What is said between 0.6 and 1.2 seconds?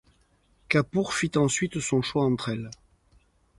Kapoor